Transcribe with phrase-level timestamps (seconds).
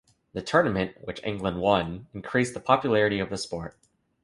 [0.33, 3.77] The tournament, which England won, increased the popularity of the sport.